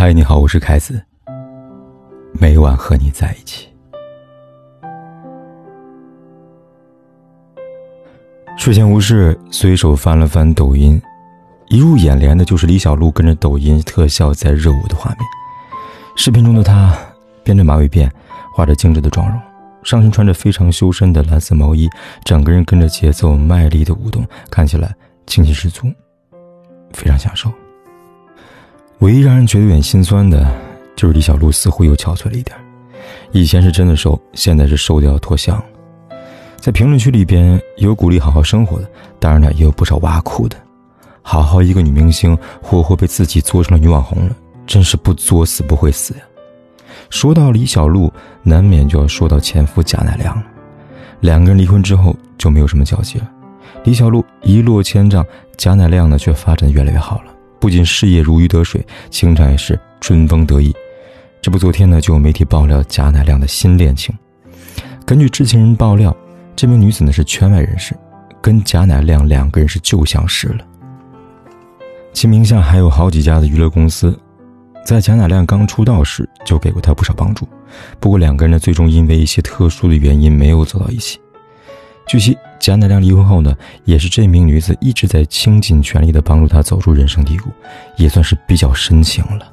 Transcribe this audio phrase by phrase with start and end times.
[0.00, 0.98] 嗨，你好，我是凯子。
[2.32, 3.68] 每晚和你在一起。
[8.56, 10.98] 睡前无事，随手翻了翻抖音，
[11.68, 15.18] 一入眼帘的就是李小璐跟着抖音特效在热舞的画面。
[16.16, 16.96] 视频中的她
[17.44, 18.10] 编着马尾辫，
[18.54, 19.38] 画着精致的妆容，
[19.82, 21.86] 上身穿着非常修身的蓝色毛衣，
[22.24, 24.96] 整个人跟着节奏卖力的舞动，看起来
[25.26, 25.92] 清新十足，
[26.94, 27.52] 非常享受。
[29.00, 30.46] 唯一让人觉得有点心酸的，
[30.94, 32.54] 就是李小璐似乎又憔悴了一点。
[33.32, 35.64] 以前是真的瘦，现在是瘦的要脱相了。
[36.58, 38.86] 在评论区里边有鼓励好好生活的，
[39.18, 40.56] 当然呢也有不少挖苦的。
[41.22, 46.20] 好好一个女明星，活活被自己做成了女网红了，真是不作死不会死呀！
[47.08, 50.44] 说到李小璐，难免就要说到前夫贾乃亮了。
[51.20, 53.30] 两个人离婚之后就没有什么交集了。
[53.82, 55.24] 李小璐一落千丈，
[55.56, 57.32] 贾乃亮呢却发展越来越好了。
[57.60, 60.74] 不仅事业如鱼得水，情场也是春风得意。
[61.42, 64.14] 这不，昨天呢就有媒体爆料贾乃亮的新恋情。
[65.04, 66.14] 根据知情人爆料，
[66.56, 67.94] 这名女子呢是圈外人士，
[68.40, 70.66] 跟贾乃亮两个人是旧相识了。
[72.12, 74.18] 其名下还有好几家的娱乐公司，
[74.84, 77.46] 在贾乃亮刚出道时就给过他不少帮助。
[77.98, 81.20] 不过两个人呢最终因为一些特殊的原因没有走到一起。
[82.10, 87.50] 据悉，贾乃亮离婚后呢，也是这名女子一直在倾尽全力的帮助他走出人生低谷，
[87.96, 89.46] 也算是比较深情了。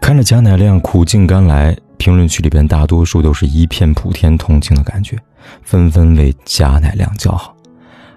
[0.00, 5.16] 看着贾乃亮苦尽甘来，评论区里边大多数都是一片普天同庆的感觉，
[5.62, 7.54] 纷纷为贾乃亮叫好。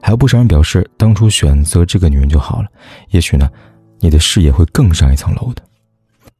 [0.00, 2.68] 还有不少人表示，当初选择这个女人就好了，
[3.10, 3.50] 也许呢，
[3.98, 5.60] 你的事业会更上一层楼的。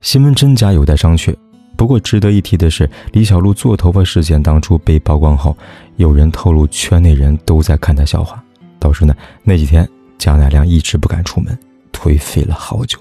[0.00, 1.34] 新闻真假有待商榷。
[1.76, 5.56] 不过值得一提的是，李小璐做头发事件当初被曝光后，
[5.98, 8.42] 有人透露圈内人都在看她笑话，
[8.78, 11.56] 导致呢那几天贾乃亮一直不敢出门，
[11.92, 12.98] 颓废了好久。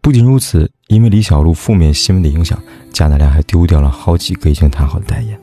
[0.00, 5.36] 不仅如此，因为李小璐负面新闻的影响，贾乃亮还丢掉了好几个已经谈好的代言。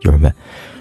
[0.00, 0.34] 有人问，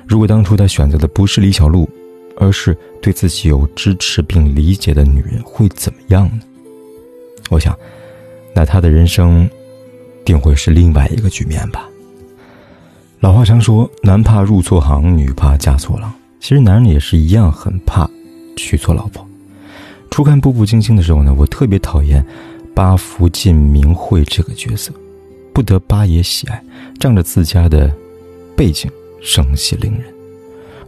[0.07, 1.89] 如果当初他选择的不是李小璐，
[2.37, 6.41] 而是对自己有支持并理解的女人，会怎么样呢？
[7.49, 7.77] 我想，
[8.53, 9.49] 那他的人生。
[10.25, 11.87] 定会是另外一个局面吧。
[13.19, 16.13] 老话常说，男怕入错行，女怕嫁错郎。
[16.39, 18.07] 其实男人也是一样，很怕
[18.55, 19.27] 娶错老婆。
[20.11, 22.23] 初看《步步惊心》的时候呢，我特别讨厌
[22.75, 24.93] 八福晋明慧这个角色，
[25.51, 26.63] 不得八爷喜爱，
[26.99, 27.91] 仗着自家的
[28.55, 28.89] 背景
[29.19, 30.03] 盛气凌人。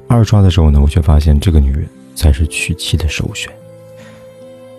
[0.08, 3.52] 二刷的时候呢，我却发现这个女人才是娶妻的首选。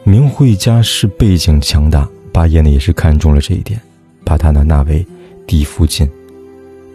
[0.04, 3.80] 明慧家世背景强大，八爷呢也是看中了这一点。
[4.24, 5.04] 把她呢纳为
[5.46, 6.08] 嫡福晋，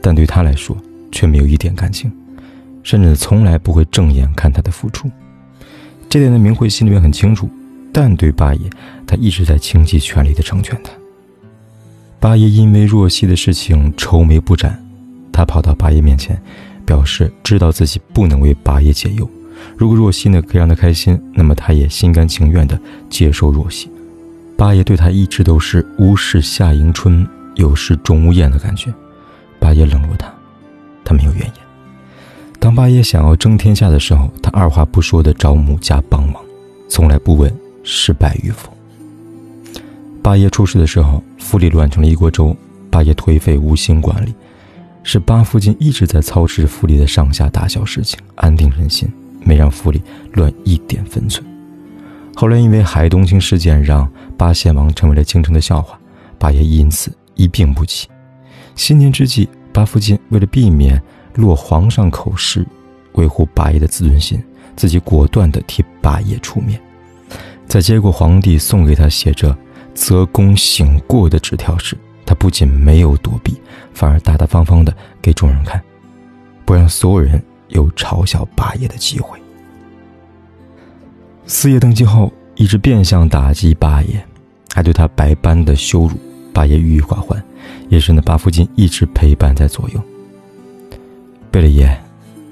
[0.06, 0.78] 但对他来说
[1.12, 2.12] 却没有一点感情，
[2.84, 5.10] 甚至从来不会正眼看他的付出。
[6.08, 7.50] 这点的，明慧心里面很清楚，
[7.92, 8.70] 但对八爷，
[9.08, 10.92] 他一直在倾尽全力的成全他。
[12.20, 14.80] 八爷因为若曦的事情愁眉不展，
[15.32, 16.40] 他跑到八爷面前，
[16.86, 19.28] 表示知道自己不能为八爷解忧，
[19.76, 22.80] 如果若曦呢可以让他开心，那么他也心甘情愿的
[23.10, 23.90] 接受若曦。
[24.56, 28.94] 八爷对他一直都是无事夏迎春，有事钟无艳的感觉。
[29.66, 30.32] 八爷冷落他，
[31.04, 31.54] 他没有怨言。
[32.60, 36.36] 当八爷想要争天下的时候，他二话不说的找母家帮忙，
[36.88, 37.52] 从来不问
[37.84, 38.72] 失败与否。
[40.22, 42.56] 八爷出事的时候，府里乱成了一锅粥，
[42.92, 44.36] 八爷颓废无心管理，
[45.02, 49.12] 是八福晋一直在操持府里的上下大小事情，安定人心，
[49.42, 50.00] 没让府里
[50.34, 51.44] 乱一点分寸。
[52.36, 56.00] 后来因为海东青事件，让八贤王成为了京城的笑话，
[56.38, 58.08] 八爷因此一病不起。
[58.76, 61.02] 新年之际，八福晋为了避免
[61.34, 62.66] 落皇上口实，
[63.14, 64.42] 维护八爷的自尊心，
[64.76, 66.80] 自己果断地替八爷出面。
[67.66, 69.58] 在接过皇帝送给他写着
[69.96, 73.60] “择公醒过”的纸条时，他不仅没有躲避，
[73.94, 75.82] 反而大大方方地给众人看，
[76.66, 79.40] 不让所有人有嘲笑八爷的机会。
[81.48, 84.24] 四爷登基后，一直变相打击八爷，
[84.74, 86.18] 还对他百般的羞辱。
[86.56, 87.44] 八爷郁郁寡欢，
[87.90, 90.02] 也是那八福晋一直陪伴在左右。
[91.52, 91.86] 贝勒爷，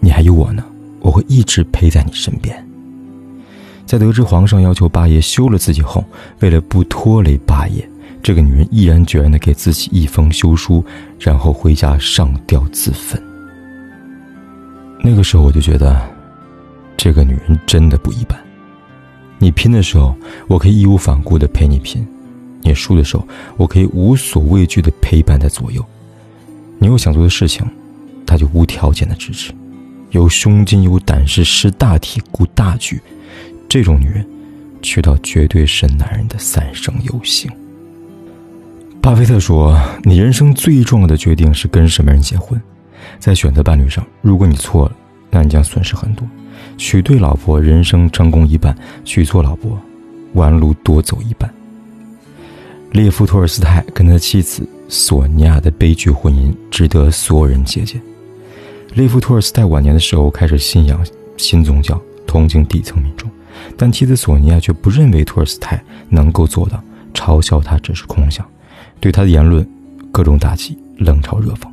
[0.02, 0.62] 你还有我呢，
[1.00, 2.54] 我会一直陪在你身边。
[3.86, 6.04] 在得知皇上要求八爷休了自己后，
[6.42, 7.88] 为了不拖累八爷，
[8.22, 10.84] 这个女人毅然决然的给自己一封休书，
[11.18, 13.22] 然后回家上吊自焚。
[15.02, 16.02] 那个时候我就觉得，
[16.98, 18.38] 这个女人真的不一般。
[19.40, 20.14] 你拼的时候，
[20.48, 22.04] 我可以义无反顾的陪你拼；
[22.64, 23.28] 你输的时候，
[23.58, 25.84] 我可以无所畏惧的陪伴在左右。
[26.80, 27.66] 你有想做的事情，
[28.26, 29.54] 他就无条件的支持。
[30.12, 33.02] 有胸襟，有胆识，识大体，顾大局，
[33.68, 34.26] 这种女人，
[34.82, 37.52] 娶到绝对是男人的三生有幸。
[39.02, 42.62] 巴菲特说：“你人生最重要的决定是跟什么人结婚。
[43.20, 44.96] 在选择伴侣上，如果你错了，
[45.30, 46.26] 那你将损失很多。
[46.78, 48.74] 娶对老婆，人生成功一半；
[49.04, 49.78] 娶错老婆，
[50.36, 51.54] 弯路多走一半。”
[52.94, 58.00] 列夫·托尔斯泰跟他的妻子索尼娅的悲剧婚姻值得所有人借鉴。
[58.94, 61.04] 列夫·托尔斯泰晚年的时候开始信仰
[61.36, 63.28] 新宗教，同情底层民众，
[63.76, 66.80] 但妻子索尼娅却不认为托尔斯泰能够做到，
[67.16, 68.46] 嘲笑他只是空想，
[69.00, 69.68] 对他的言论
[70.12, 71.68] 各种打击，冷嘲热讽。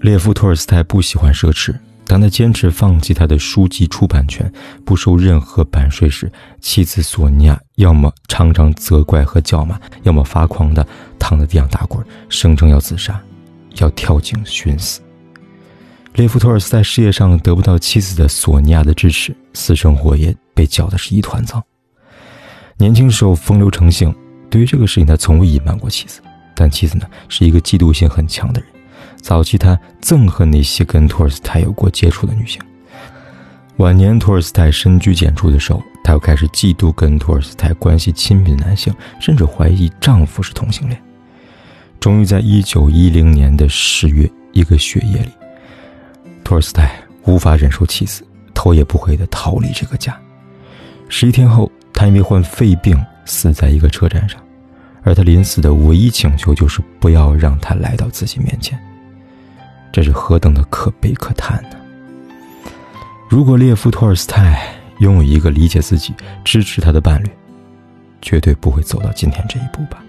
[0.00, 1.72] 列夫·托尔斯泰不喜欢奢侈。
[2.04, 4.52] 当他坚持放弃他的书籍出版权，
[4.84, 10.86] 不收任何版税时，妻子索尼娅要么常常责怪和叫骂，要么发狂地
[11.18, 13.18] 躺在地上打滚，声称要自杀，
[13.78, 15.00] 要跳井寻死。
[16.14, 21.62] 列夫·托尔斯泰事业上得不到妻子的索尼娅的支持，私生活也被搅得是一团糟。
[22.76, 24.14] 年轻时候风流成性，
[24.50, 26.20] 对于这个事情他从未隐瞒过妻子，
[26.54, 28.68] 但妻子呢是一个嫉妒心很强的人。
[29.22, 32.60] 早期他憎恨那些跟托尔斯泰有过接触的女性。
[33.76, 41.00] 晚年托尔斯泰深居简出的时候，他又开始嫉妒跟托尔斯泰关系亲密的男性，甚至怀疑丈夫是同性恋。
[42.00, 45.30] 终于在一九一零年的十月一个雪夜里，
[46.42, 50.20] 托尔斯泰无法忍受妻子，头也不回地逃离这个家。
[51.08, 54.40] 十一天后，他因为患肺病死在一个车站上，
[55.02, 58.78] 而他临死的唯一请求就是不要让他来到自己面前。
[59.92, 61.76] 这是何等的可悲可叹呢？
[63.28, 67.30] 如果列夫·托尔斯泰拥有一个理解自己、支持他的伴侣，
[68.22, 70.02] 绝对不会走到今天这一步吧。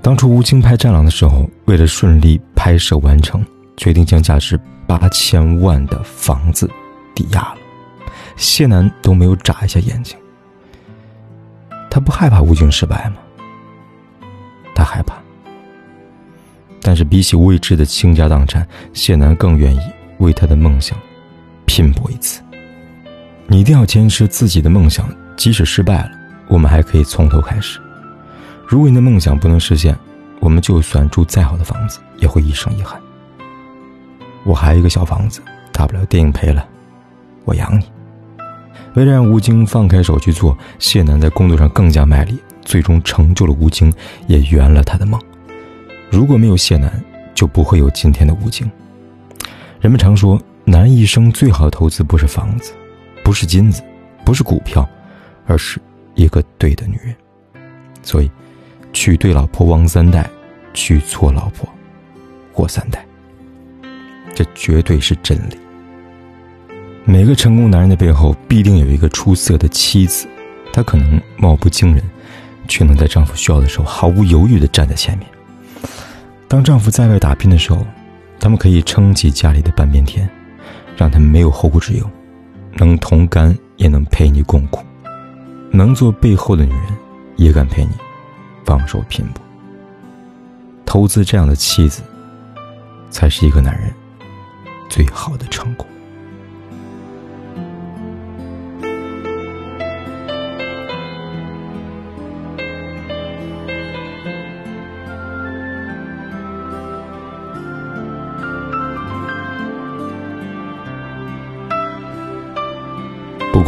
[0.00, 3.44] 当初吴京拍《战狼》的时候，为了顺利拍摄完成，
[3.76, 6.70] 决定将价值八千万的房子
[7.14, 7.56] 抵押了。
[8.36, 10.16] 谢楠都没有眨一下眼睛。
[11.90, 13.16] 他不害怕吴京失败吗？
[14.74, 15.14] 他害怕。
[16.82, 19.80] 但是比起未知的倾家荡产，谢楠更愿意
[20.18, 20.98] 为他的梦想
[21.66, 22.40] 拼搏一次。
[23.46, 26.10] 你一定要坚持自己的梦想，即使失败了，
[26.48, 27.80] 我们还可以从头开始。
[28.66, 29.96] 如果你的梦想不能实现，
[30.38, 33.00] 我们就算住再好的房子，也会一生遗憾。
[34.44, 35.42] 我还有一个小房子，
[35.72, 36.66] 大不了电影赔了，
[37.44, 37.84] 我养你。
[38.94, 43.92] 为了让吴京放开手去做，谢楠在工作上更加卖力，最终成就了吴京，
[44.26, 45.20] 也圆了他的梦。
[46.10, 47.02] 如果没有谢楠，
[47.34, 48.68] 就不会有今天的吴京。
[49.80, 52.72] 人们常说，男人一生最好的投资不是房子，
[53.22, 53.80] 不是金子，
[54.24, 54.86] 不是股票，
[55.46, 55.80] 而是
[56.16, 57.14] 一个对的女人。
[58.02, 58.30] 所以，
[58.92, 60.28] 娶对老婆旺三代，
[60.74, 61.68] 娶错老婆
[62.52, 63.06] 祸三代。
[64.34, 65.56] 这绝对是真理。
[67.04, 70.26] 每个成功男人的背后，必定有一个出色的妻子，
[70.72, 72.02] 她可能貌不惊人，
[72.66, 75.26] 却能在丈夫需要的时候毫无犹豫地站在前面。
[76.50, 77.86] 当丈夫在外打拼的时候，
[78.40, 80.28] 他们可以撑起家里的半边天，
[80.96, 82.04] 让他们没有后顾之忧，
[82.72, 84.84] 能同甘也能陪你共苦，
[85.70, 86.86] 能做背后的女人，
[87.36, 87.92] 也敢陪你
[88.64, 89.40] 放手拼搏。
[90.84, 92.02] 投资这样的妻子，
[93.10, 93.94] 才是一个男人
[94.88, 95.86] 最好的成功。